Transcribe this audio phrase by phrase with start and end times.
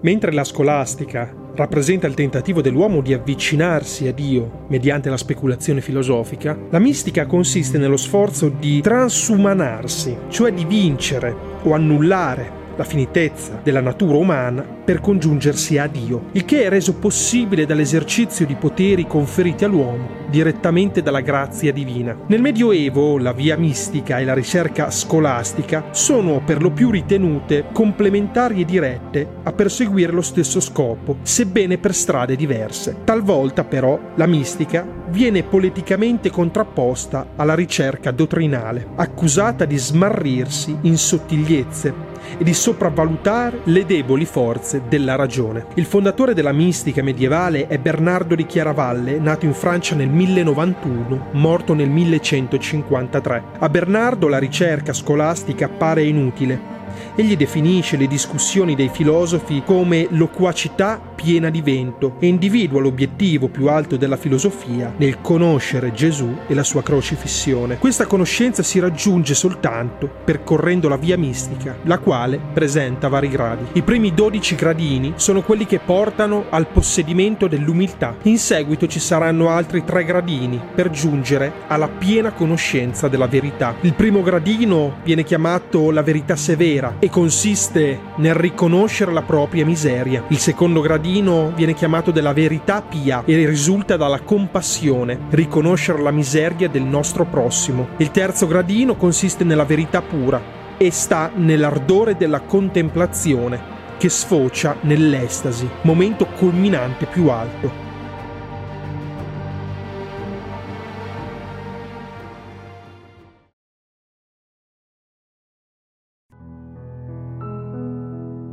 [0.00, 6.56] Mentre la scolastica rappresenta il tentativo dell'uomo di avvicinarsi a Dio mediante la speculazione filosofica,
[6.70, 11.34] la mistica consiste nello sforzo di transumanarsi, cioè di vincere
[11.64, 16.94] o annullare la finitezza della natura umana per congiungersi a Dio, il che è reso
[16.94, 22.16] possibile dall'esercizio di poteri conferiti all'uomo direttamente dalla grazia divina.
[22.28, 28.60] Nel Medioevo la via mistica e la ricerca scolastica sono per lo più ritenute complementari
[28.60, 32.98] e dirette a perseguire lo stesso scopo, sebbene per strade diverse.
[33.04, 42.16] Talvolta però la mistica viene politicamente contrapposta alla ricerca dottrinale, accusata di smarrirsi in sottigliezze
[42.36, 45.66] e di sopravvalutare le deboli forze della ragione.
[45.74, 51.74] Il fondatore della mistica medievale è Bernardo di Chiaravalle, nato in Francia nel 1091, morto
[51.74, 53.42] nel 1153.
[53.58, 56.76] A Bernardo la ricerca scolastica appare inutile
[57.14, 63.66] Egli definisce le discussioni dei filosofi come loquacità piena di vento e individua l'obiettivo più
[63.66, 67.78] alto della filosofia nel conoscere Gesù e la sua crocifissione.
[67.78, 73.64] Questa conoscenza si raggiunge soltanto percorrendo la via mistica, la quale presenta vari gradi.
[73.72, 78.14] I primi 12 gradini sono quelli che portano al possedimento dell'umiltà.
[78.22, 83.74] In seguito ci saranno altri tre gradini per giungere alla piena conoscenza della verità.
[83.80, 90.22] Il primo gradino viene chiamato la verità severa e consiste nel riconoscere la propria miseria.
[90.28, 91.06] Il secondo gradino
[91.54, 97.88] viene chiamato della verità pia e risulta dalla compassione, riconoscere la miseria del nostro prossimo.
[97.96, 100.40] Il terzo gradino consiste nella verità pura
[100.76, 107.86] e sta nell'ardore della contemplazione che sfocia nell'estasi, momento culminante più alto.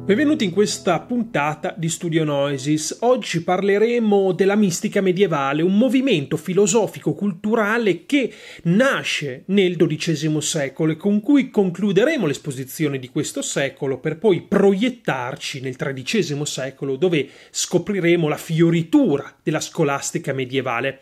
[0.05, 2.97] Benvenuti in questa puntata di Studio Noisis.
[2.99, 8.31] Oggi parleremo della mistica medievale, un movimento filosofico-culturale che
[8.65, 15.61] nasce nel XII secolo e con cui concluderemo l'esposizione di questo secolo per poi proiettarci
[15.61, 20.99] nel XIII secolo dove scopriremo la fioritura della scolastica medievale.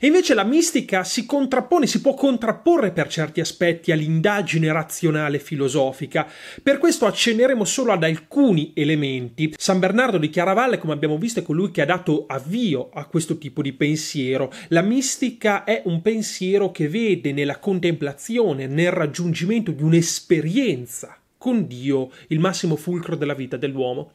[0.00, 6.26] E invece la mistica si contrappone, si può contrapporre per certi aspetti all'indagine razionale filosofica.
[6.62, 9.54] Per questo accenneremo solo ad alcuni elementi.
[9.56, 13.38] San Bernardo di Chiaravalle, come abbiamo visto, è colui che ha dato avvio a questo
[13.38, 14.52] tipo di pensiero.
[14.68, 22.10] La mistica è un pensiero che vede nella contemplazione, nel raggiungimento di un'esperienza con Dio
[22.28, 24.10] il massimo fulcro della vita dell'uomo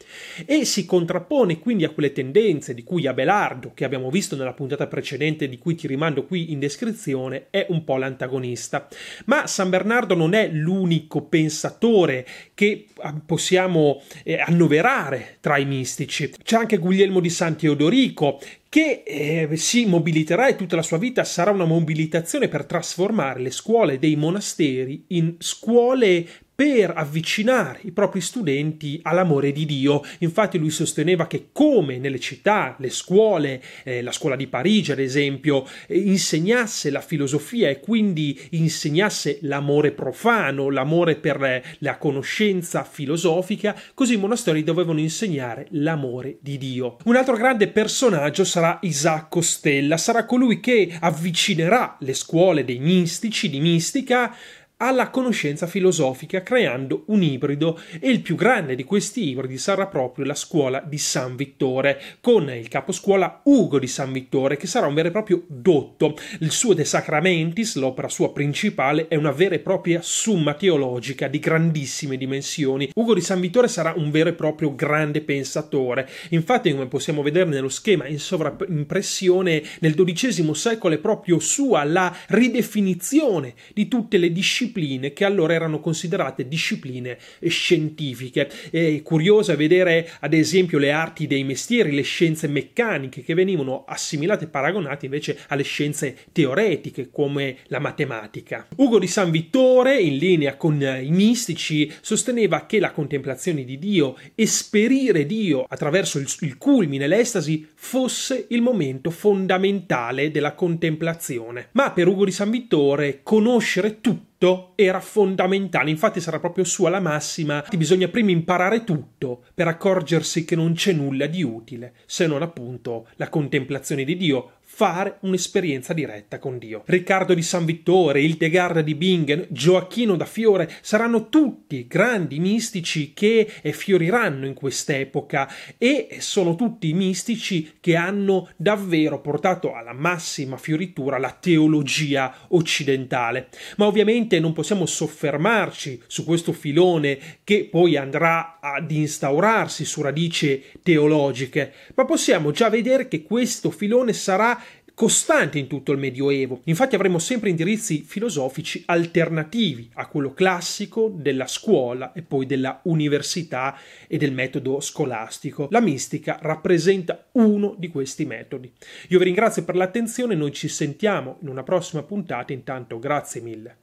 [0.46, 4.88] e si contrappone quindi a quelle tendenze di cui Abelardo, che abbiamo visto nella puntata
[4.88, 8.88] precedente di cui ti rimando qui in descrizione, è un po' l'antagonista.
[9.26, 16.34] Ma San Bernardo non è l'unico pensatore che ah, possiamo eh, annoverare tra i mistici.
[16.44, 18.40] C'è anche Guglielmo di San Teodorico
[18.74, 23.52] che eh, si mobiliterà e tutta la sua vita sarà una mobilitazione per trasformare le
[23.52, 30.04] scuole dei monasteri in scuole per avvicinare i propri studenti all'amore di Dio.
[30.20, 35.00] Infatti lui sosteneva che come nelle città, le scuole, eh, la scuola di Parigi ad
[35.00, 42.84] esempio, eh, insegnasse la filosofia e quindi insegnasse l'amore profano, l'amore per eh, la conoscenza
[42.84, 46.98] filosofica, così i monasteri dovevano insegnare l'amore di Dio.
[47.06, 53.50] Un altro grande personaggio sarà Isacco Stella, sarà colui che avvicinerà le scuole dei mistici,
[53.50, 54.36] di mistica,
[54.84, 60.26] alla conoscenza filosofica creando un ibrido e il più grande di questi ibridi sarà proprio
[60.26, 64.94] la scuola di San Vittore con il caposcuola Ugo di San Vittore che sarà un
[64.94, 66.18] vero e proprio dotto.
[66.42, 71.40] Il suo De Sacramentis, l'opera sua principale, è una vera e propria summa teologica di
[71.40, 72.90] grandissime dimensioni.
[72.94, 76.10] Ugo di San Vittore sarà un vero e proprio grande pensatore.
[76.32, 82.14] Infatti, come possiamo vedere nello schema in sovraimpressione, nel XII secolo è proprio sua la
[82.28, 87.18] ridefinizione di tutte le discipline discipline che allora erano considerate discipline
[87.48, 88.50] scientifiche.
[88.72, 94.46] È curioso vedere ad esempio le arti dei mestieri, le scienze meccaniche che venivano assimilate
[94.46, 98.68] e paragonate invece alle scienze teoretiche come la matematica.
[98.78, 104.18] Ugo di San Vittore, in linea con i mistici, sosteneva che la contemplazione di Dio,
[104.36, 111.70] esperire Dio attraverso il, il culmine, l'estasi, fosse il momento fondamentale della contemplazione.
[111.74, 116.90] Ma per Ugo di San Vittore conoscere tutto tutto era fondamentale, infatti sarà proprio sua
[116.90, 122.28] la massima, bisogna prima imparare tutto per accorgersi che non c'è nulla di utile, se
[122.28, 126.82] non appunto la contemplazione di Dio, fare un'esperienza diretta con Dio.
[126.88, 133.48] Riccardo di San Vittore, Hildegard di Bingen, Gioacchino da Fiore saranno tutti grandi mistici che
[133.62, 135.48] fioriranno in quest'epoca
[135.78, 143.50] e sono tutti mistici che hanno davvero portato alla massima fioritura la teologia occidentale.
[143.78, 150.64] Ma ovviamente non possiamo soffermarci su questo filone che poi andrà ad instaurarsi su radici
[150.82, 154.62] teologiche, ma possiamo già vedere che questo filone sarà
[154.94, 156.62] costante in tutto il Medioevo.
[156.66, 163.78] Infatti avremo sempre indirizzi filosofici alternativi a quello classico della scuola e poi della università
[164.08, 165.68] e del metodo scolastico.
[165.72, 168.72] La mistica rappresenta uno di questi metodi.
[169.10, 173.83] Io vi ringrazio per l'attenzione, noi ci sentiamo in una prossima puntata, intanto grazie mille.